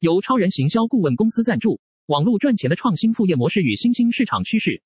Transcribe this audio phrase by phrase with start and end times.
[0.00, 4.82] 由超人行销顾问公司赞助，网络赚钱的创新副业模式与新兴市场趋势。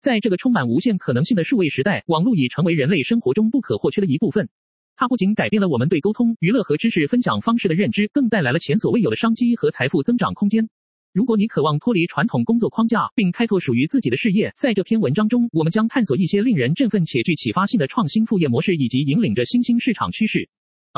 [0.00, 4.48] 在这个充满无限可能性的数位时代，网络已成为人类生活中不可或缺的一部分。
[4.96, 10.68] 它不仅改变了我们对沟通、娱乐和知识分享方式的认知，更带来了前所未有的商机和财富增长空间。
[11.12, 20.48] 如果你渴望脱离传统工作框架，并开拓属于自己的事业，在这篇文章中，我们将探索一些令人振奋且具启发性的创新副业模式，以及引领着新兴市场趋势。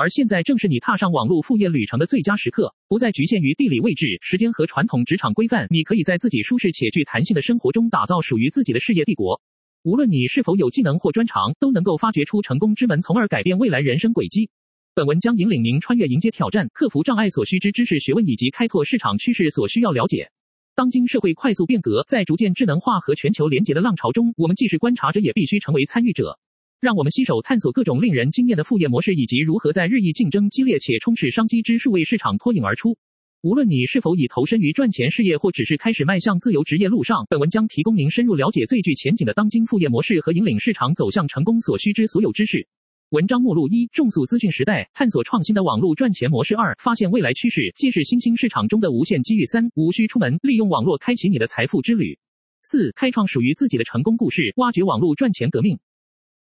[0.01, 9.43] 而现在正是你踏上网络副业旅程的最佳时刻，不再局限于地理位置、时间和传统职场规范，你可以在自己舒适且具弹性的生活中打造属于自己的事业帝国。
[9.83, 14.49] 无论你是否有技能或专长，都能够发掘出成功之门，从而改变未来人生轨迹。
[14.95, 20.31] 本文将引领您穿越迎接挑战、克服障碍所需之知识学问，以及开拓市场趋势所需要了解。
[20.75, 26.39] 当今社会快速变革，在逐渐智能化和全球连结的浪潮中，我们既是观察者，也必须成为参与者。
[26.81, 32.97] 让我们携手探索各种令人惊艳的副业模式，以及如何在日益竞争激烈且充斥商机之数位市场脱颖而出。
[33.43, 42.67] 无论你是否已投身于赚钱事业，或只是开始迈向自由职业路上，本文将提供您深入了解最具前景的当今副业模式和引领市场走向成功所需之所有知识。
[43.11, 52.15] 文章目录：一、重塑资讯时代，探索创新的网络赚钱模式；二、发现未来趋势，揭示新兴市场中的无限机遇；三、无需出门，利用网络开启你的财富之旅；
[52.63, 55.79] 四、开创属于自己的成功故事，挖掘网络赚钱革命。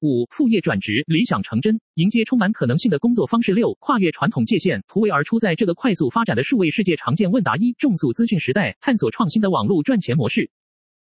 [0.01, 3.53] 五、副业转职，理想成真，迎接充满可能性的工作方式。
[3.53, 10.53] 六、跨越传统界限，突围而出，在这个快速发展的数位世界，常见问答一：重塑资讯时代，探索创新的网络赚钱模式。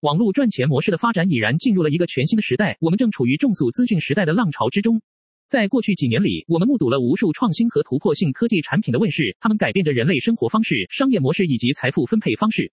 [0.00, 5.00] 网络赚钱模式的发展已然进入了一个全新的时代，我们正处于重塑资讯时代的浪潮之中。
[5.46, 12.72] 在过去几年里，我们目睹了无数创新和突破性科技产品的问世，它们改变着人类生活方式、商业模式以及财富分配方式。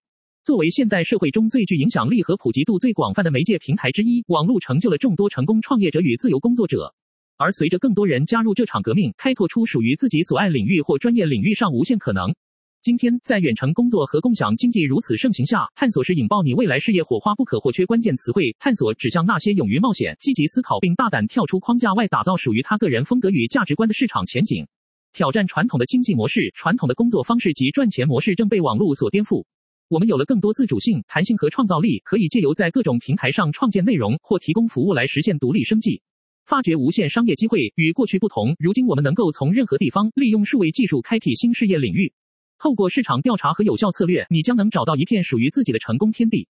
[0.50, 6.92] 作为现代社会中最具影响力和普及度最广泛的媒介平台之一，网络成就了众多成功创业者与自由工作者。
[7.36, 12.34] 而随着更多人加入这场革命，开拓出属于自己所爱领域或专业领域上无限可能。
[12.82, 18.56] 今天，在远程工作和共享经济如此盛行下，探索是引爆你未来事业火花不可或缺关键词汇。
[18.58, 24.66] 探索指向那些勇于冒险、积极思考并大胆跳出框架外，打造属于他个人风格与价值观的市场前景。
[25.12, 29.44] 挑战传统的经济模式、传统的工作方式及赚钱模式正被网络所颠覆。
[29.90, 36.00] 我们有了更多自主性、弹性和创造力，可以借由在各种平台上创建内容或提供服务来实现独立生计，
[36.46, 37.72] 发掘无限商业机会。
[37.74, 42.12] 与过去不同，如今我们能够从任何地方利用数位技术开辟新事业领域。
[42.56, 46.46] 透过市场调查和有效策略，你将能找到一片属于自己的成功天地。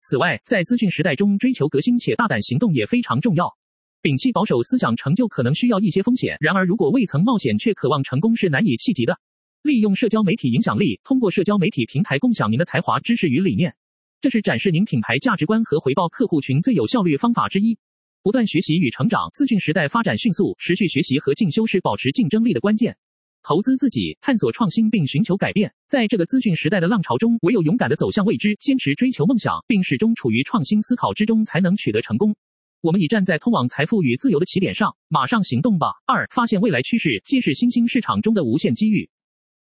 [0.00, 3.56] 此外，在资讯时代中，追求革新且大胆行动也非常重要。
[4.02, 6.36] 摒弃保守思想，成就可能需要一些风险。
[6.38, 9.18] 然而，如果未曾冒险却渴望成功，是难以企及的。
[9.64, 13.74] 利用社交媒体影响力，通过社交媒体平台共享您的才华、知识与理念，
[14.20, 17.78] 这是展示您品牌价值观和回报客户群最有效率方法之一。
[18.22, 22.94] 不断学习与成长，资讯时代发展迅速，持续学习和进修是保持竞争力的关键。
[23.42, 32.36] 投资自己，探索创新并寻求改变，在这个资讯时代的浪潮中，唯有勇敢的走向未知，坚持追求梦想，并始终处于创新思考之中，才能取得成功。
[32.82, 35.86] 我们已站在通往财富与自由的起点上，马上行动吧！
[36.04, 39.08] 二、发现未来趋势，揭示新兴市场中的无限机遇。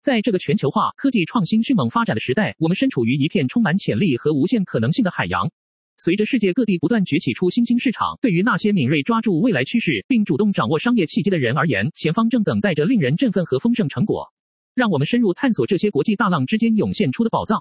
[0.02, 5.52] 在这个全球化、科技创新迅猛发展的时代，我们身处于一片充满潜力和无限可能性的海洋。
[5.98, 14.32] 随着世界各地不断崛起出新兴市场，对于那些敏锐抓住未来趋势并主动掌握商业契机的人而言，前方正等待着令人振奋和丰盛成果。
[14.74, 17.60] 让我们深入探索这些国际大浪之间涌现出的宝藏。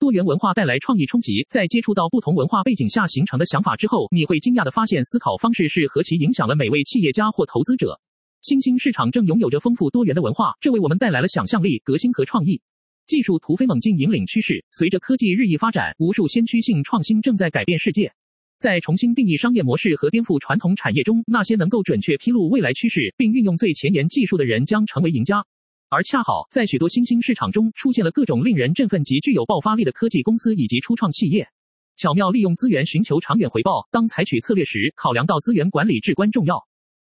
[0.00, 8.00] 多元文化带来创意冲击，在接触到不同文化背景下形成的想法之后，你会惊讶地发现，思考方式是何其影响了每位企业家或投资者。
[8.42, 12.62] 新兴市场正拥有着丰富多元的文化，这为我们带来了想象力、革新和创意。
[13.06, 14.64] 技术突飞猛进，引领趋势。
[14.70, 18.12] 随着科技日益发展，无数先驱性创新正在改变世界。
[18.58, 25.44] 在重新定义商业模式和颠覆传统产业中，那些能够准确披露未来趋势并运用最前沿技术的人将成为赢家。
[25.88, 31.48] 而恰好，在许多新兴市场中，出现了各种令人振奋及具有爆发力的科技公司以及初创企业，
[31.96, 33.86] 巧妙利用资源，寻求长远回报。
[33.90, 36.66] 当采取策略时，考量到资源管理至关重要。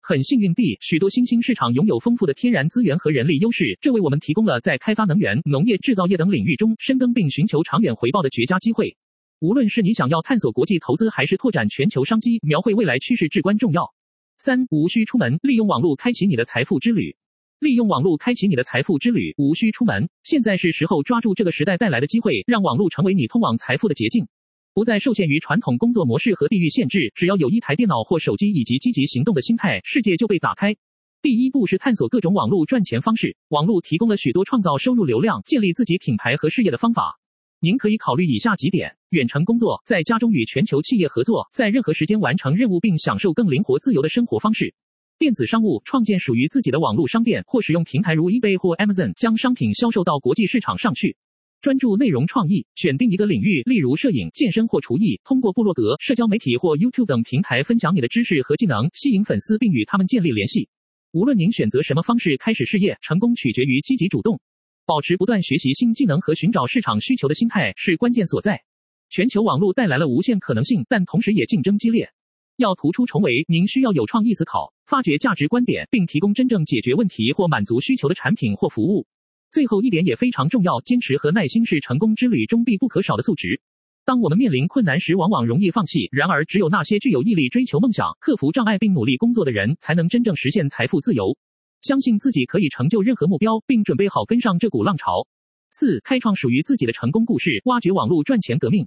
[0.08, 8.97] 很幸运地，许多新兴市场拥有丰富的天然资源和人力优势，这为我们提供了在开发能源、农业制造业等领域中深耕并寻求长远回报的绝佳机会。
[9.41, 13.92] 无论是你想要探索国际投资，还是拓展全球商机，描绘未来趋势至关重要。
[14.38, 17.16] 三、无需出门，利用网络开启你的财富之旅。
[17.59, 20.09] 利用网络开启你的财富之旅，无需出门。
[20.22, 24.28] 现在是时候抓住这个时代带来的机会，让网络成为你通往财富的捷径。
[24.76, 30.76] 不再受限于传统工作模式和地域限制，只要有一台电脑或手机以及积极行动的心态，世界就被打开。
[31.22, 37.18] 第一步是探索各种网络赚钱方式，网络提供了许多创造收入流量、建立自己品牌和事业的方法。
[37.58, 44.74] 您可以考虑以下几点：远程工作，在家中与全球企业合作，在任何时间完成任务并享受更灵活自由的生活方式；
[45.18, 51.16] 电子商务创建属于自己的网络商店，或使用平台如 eBay 或 Amazon 将商品销售到国际市场上去。
[51.60, 60.68] 专注内容创意，选定一个领域，例如摄影、健身或厨艺，通过部落格、社交媒体或 YouTube 等平台分享你的知识和技能，吸引粉丝并与他们建立联系。
[61.12, 64.41] 无论您选择什么方式开始事业，成功取决于积极主动。
[64.84, 68.62] 保持不断学习新技能和寻找市场需求的心态是关键所在。
[69.09, 72.09] 全球网络带来了无限可能性，但同时也竞争激烈。
[72.56, 79.06] 要突出重围，您需要有创意思考，发掘价值观点，并提供真正解决问题或满足需求的产品或服务。
[79.51, 83.60] 最后一点也非常重要，坚持和耐心是成功之旅中必不可少的素质。
[84.04, 86.09] 当我们面临困难时，往往容易放弃。
[86.13, 91.37] 然而，只有那些具有毅力追求梦想、克服障碍并努力工作的人，才能真正实现财富自由。
[91.83, 95.27] 相信自己可以成就任何目标，并准备好跟上这股浪潮。
[95.71, 98.87] 四、开创属于自己的成功故事，挖掘网络赚钱革命。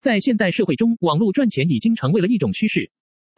[0.00, 2.90] 在现代社会中，网络赚钱已经成为了一种趋势。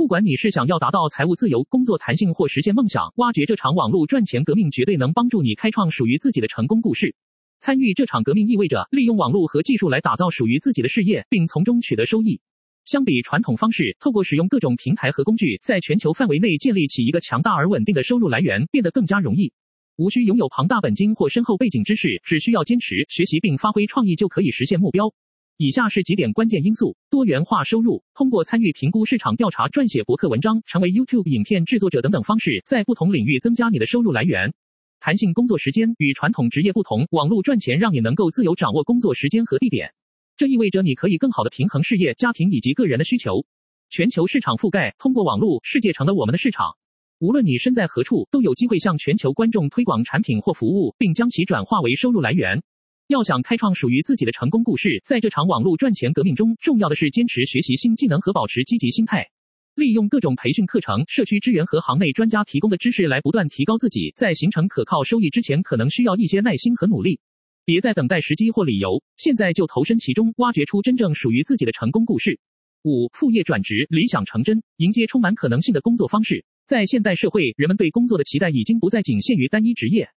[0.03, 7.15] 不管你是想要达到财务自由、工作弹性或实现梦想，挖掘这场网络赚钱革命绝对能帮助你开创属于自己的成功故事。
[7.61, 12.41] 参与这场革命意味着利用网络和技术来打造属于自己的事业，并从中取得收益。
[12.85, 19.53] 相比传统方式，透过使用各种平台和工具，在全球范围内建立起一个强大而稳定的收入来源，变得更加容易。
[19.99, 25.15] 无需拥有庞大本金或深厚背景知识，只需要坚持学习并发挥创意就可以实现目标。
[25.63, 34.53] 以下是几点关键因素：多元化收入，通过参与评估市场调查、撰写博客文章、成为 YouTube 影片制作者等等方式，在不同领域增加你的收入来源。
[34.99, 39.95] 弹性工作时间，与传统职业不同，网络赚钱让你能够自由掌握工作时间和地点，
[40.37, 43.45] 这意味着你可以更好地平衡事业、家庭以及个人的需求。
[43.89, 46.77] 全球市场覆盖，通过网络，世界成了我们的市场。
[47.21, 52.65] 无论你身在何处，都有机会向全球观众推广产品或服务，并将其转化为收入来源。
[53.13, 59.29] 要想开创属于自己的成功故事，在这场网络赚钱革命中，重要的是坚持学习新技能和保持积极心态，
[59.75, 64.15] 利用各种培训课程、社区资源和行内专家提供的知识来不断提高自己。
[64.17, 67.21] 在形成可靠收益之前，可能需要一些耐心和努力。
[67.67, 72.41] 别再等待时机或理由，现在就投身其中，挖掘出真正属于自己的成功故事。
[72.83, 76.47] 五、副业转职，理想成真，迎接充满可能性的工作方式。
[76.67, 80.09] 在现代社会，人们对工作的期待已经不再仅限于单一职业。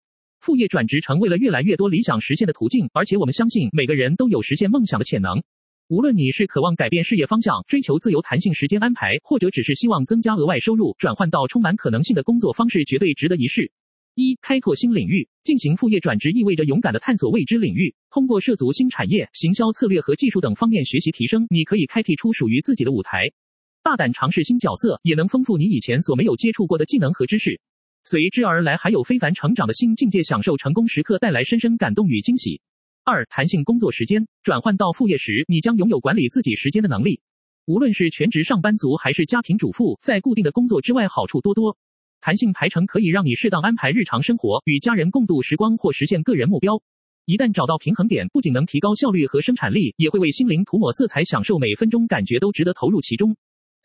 [0.45, 5.41] 副业转职成为了越来越多理想实现的途径，而且我们相信每个人都有实现梦想的潜能。
[5.87, 13.71] 无论你是渴望改变事业方向、追求自由弹性时间安排，或者只是希望增加额外收入，转换到充满可能性的工作方式绝对值得一试。
[14.13, 23.23] 一、开拓新领域，进行副业转职意味着勇敢地探索未知领域，通过涉足新产业、行销策略和技术等方面学习提升，你可以开辟出属于自己的舞台。
[23.81, 27.59] 大胆尝试新角色，也能丰富你以前所没有接触过的技能和知识。
[28.07, 32.61] 随之而来还有非凡成长的新境界，享受成功时刻带来深深感动与惊喜。
[33.03, 37.19] 二、弹性工作时间，转换到副业时，你将拥有管理自己时间的能力。
[37.65, 41.75] 无论是全职上班族还是家庭主妇，在固定的工作之外，好处多多。
[42.21, 46.79] 弹性排程可以让你适当安排日常生活，与家人共度时光或实现个人目标。
[47.25, 53.35] 一旦找到平衡点，不仅能提高效率和生产力，也会为心灵涂抹色彩，享受每分钟，感觉都值得投入其中。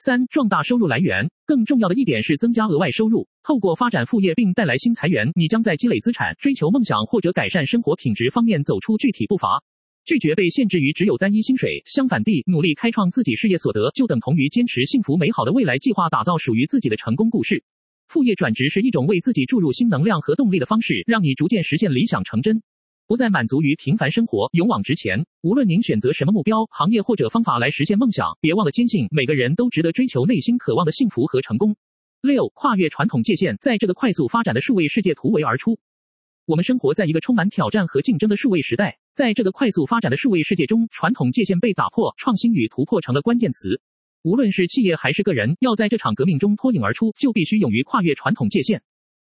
[0.02, 3.28] 三、壮大收入来源，更重要的一点是增加额外收入。
[3.42, 9.62] 透过发展副业并带来新财源，你将在积累资产、追求梦想或者改善生活品质方面走出具体步伐。
[10.06, 17.62] 拒绝被限制于只有单一薪水，相反地，努力开创自己事业所得，就等同于坚持幸福美好的未来计划，打造属于自己的成功故事。
[18.08, 22.62] 副业转职是一种为自己注入新能量和动力的方式，让你逐渐实现理想成真。
[23.10, 25.26] 不再满足于平凡生活，勇往直前。
[25.42, 31.74] 无论您选择什么目标、行业或者方法来实现梦想，别忘了坚信每个人都值得追求内心渴望的幸福和成功。
[32.20, 35.76] 六、跨越传统界限，在这个快速发展的数位世界突围而出。
[36.46, 43.80] 我们生活在一个充满挑战和竞争的数位时代，在这个快速发展的数位世界中，传统界限被打破，创新与突破成了关键词。
[44.22, 48.80] 无论是企业还是个人，要在这场革命中脱颖而出，就必须勇于跨越传统界限。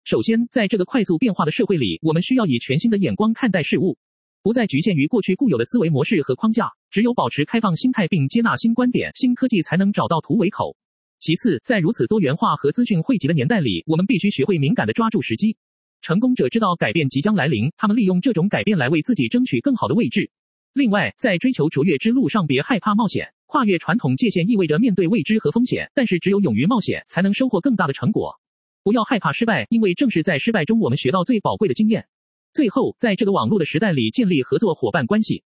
[0.03, 3.97] 首先，在这个快速变化的社会里，我们需要以全新的眼光看待事物，
[4.41, 6.71] 不再局限于过去固有的思维模式和框架。
[6.89, 10.75] 只有保持开放心态并接纳新观点、新科技，才能找到突围口。
[11.19, 15.55] 其次，在如此多元化和资讯汇集的年代里，我们必须学会敏感地抓住时机。
[16.01, 20.31] 成功者知道改变即将来临，他们利用这种改变来为自己争取更好的位置。
[20.73, 23.27] 另外，在追求卓越之路上，别害怕冒险。
[23.45, 28.40] 跨越传统界限意味着面对未知和风险，但是只有勇于冒险，才能收获更大的成果。
[28.83, 32.07] 不要害怕失败，因为正是在失败中，我们学到最宝贵的经验。
[32.51, 35.43] 最后，在这个网络的时代里，建立合作伙伴关系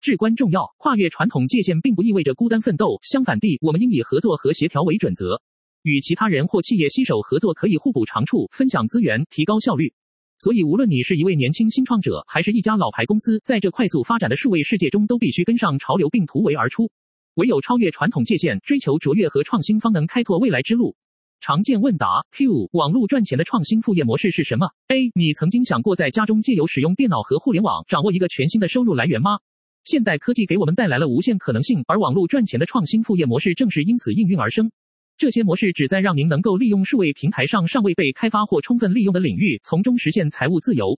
[0.00, 0.72] 至关重要。
[0.78, 5.40] 跨越传统界限并不意味着孤单奋斗，相反地，我们应以合作和协调为准则，
[5.82, 9.92] 与其他人或企业携手合作，可以互补长处，分享资源，提高效率。
[10.38, 16.90] 所以，无论你是一位年轻新创者，还是一家老牌公司，在这快速发展的数位世界中，都必须跟上潮流并突围而出。
[17.34, 20.96] 唯有超越传统界限，追求卓越和创新，方能开拓未来之路。
[21.42, 29.40] 常见问答 Q：网络赚钱的创新副业模式是什么？A：你曾经想过在家中借由使用电脑和互联网，掌握一个全新的收入来源吗？
[29.82, 34.70] 现代科技给我们带来了无限可能性，而网络赚钱的创新副业模式正是因此应运而生。
[35.18, 40.96] 这些模式旨在让您能够利用数位平台上尚未被开发或充分利用的领域，从中实现财务自由。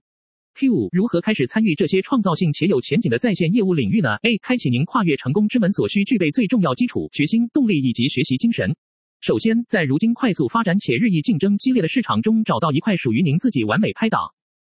[0.57, 8.77] Q 如何开始参与这些创造性且有前景的在线业务领域呢？A 开启您跨越成功之门所需具备最重要基础：决心、动力以及学习精神。
[9.27, 14.21] 首先，在如今快速发展且日益竞争激烈的市场中，找到一块属于您自己完美拍档。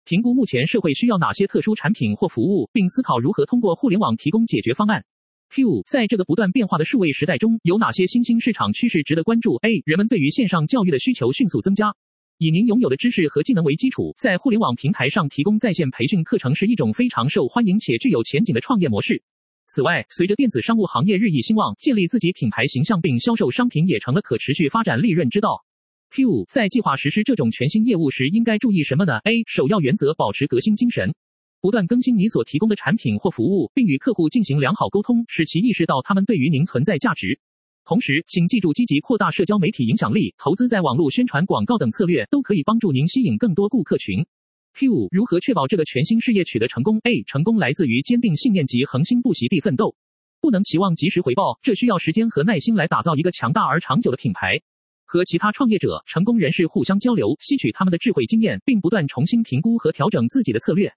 [0.03, 5.05] 评估目前社会需要哪些特殊产品或服务，并思考如何通过互联网提供解决方案。
[5.51, 11.95] Q 在这个不断变化的数位时代中，有哪些新兴市场趋势值得关注？A 人们对于线上教育的需求迅速增加。
[12.37, 19.23] 以您拥有的知识和技能为基础，在互联网平台上提供在线培训课程是一种非常受欢迎且具有前景的创业模式。
[19.73, 25.63] 此外，随着电子商务行业日益兴旺，建立自己品牌形象并销售商品也成了可持续发展利润之道。
[26.09, 31.15] Q 在计划实施这种全新业务时，应该注意什么呢？A 首要原则：保持革新精神，
[31.61, 37.39] 不断更新你所提供的产品或服务，并与客户进行良好沟通，使其意识到他们对于您存在价值。
[37.85, 44.25] 同时，请记住，积极扩大社交媒体影响力、投资在网络宣传广告等策略，都可以帮助您吸引更多顾客群。
[44.73, 49.95] Q 如何确保这个全新事业取得成功？A 成功来自于坚定信念及恒心不息地奋斗，
[50.39, 54.61] 不能期望及时回报，这需要时间和耐心来打造一个强大而长久的品牌。
[55.05, 60.93] 和其他创业者、成功人士互相交流，吸取他们的智慧经验，并不断重新评估和调整自己的策略。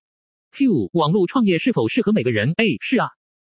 [0.52, 3.09] Q 网络创业是否适合每个人？A 是啊。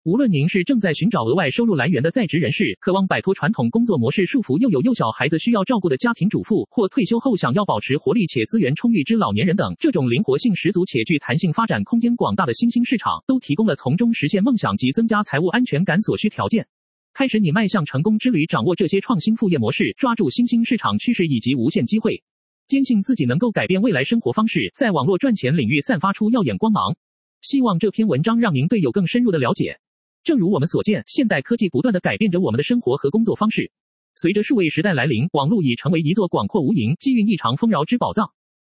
[0.06, 16.64] 无论您是正在寻找额外收入来源的在职人士，渴望摆脱传统工作模式束缚又有幼小孩子需要照顾的家庭主妇，或退休后想要保持活力且资源充裕之老年人等，这种灵活性十足且具弹性发展空间广大的新兴市场，都提供了从中实现梦想及增加财务安全感所需条件。
[17.12, 22.22] 开始你迈向成功之旅，掌握这些创新副业模式，抓住新兴市场趋势以及无限机会，
[22.68, 26.94] 坚信自己能够改变未来生活方式，在网络赚钱领域散发出耀眼光芒。
[27.40, 29.80] 希望这篇文章让您对有更深入的了解。
[30.26, 33.70] 正如我们所见，现代科技不断地改变着我们的生活和工作方式。
[34.16, 38.28] 随着数位时代来临，网络已成为一座广阔无垠、机运异常丰饶之宝藏。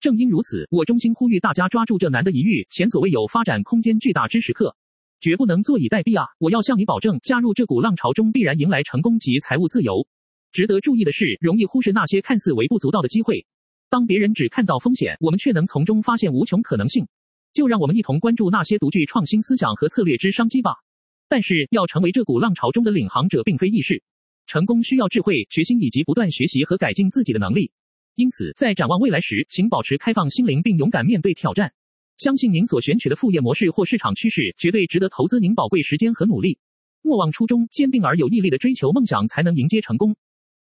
[0.01, 4.75] 正因如此，我衷心呼吁大家抓住这难得一遇、前所未有、发展空间巨大之时刻，
[5.21, 6.27] 绝不能坐以待毙啊！
[6.37, 10.05] 我要向你保证，加入这股浪潮中必然迎来成功及财务自由。
[10.51, 13.45] 值得注意的是，容易忽视那些看似微不足道的机会。
[13.89, 17.07] 当别人只看到风险，我们却能从中发现无穷可能性。
[17.53, 20.71] 就让我们一同关注那些独具创新思想和策略之商机吧。
[21.29, 24.01] 但是，要成为这股浪潮中的领航者，并非易事。
[24.45, 27.71] 成功需要智慧、决心以及不断学习和改进自己的能力。
[28.15, 31.73] 因此，在展望未来时，请保持开放心灵，并勇敢面对挑战。
[32.17, 36.57] 相信您所选取的副业模式或市场趋势，绝对值得投资您宝贵时间和努力。
[37.01, 40.15] 莫忘初衷，坚定而有毅力的追求梦想，才能迎接成功。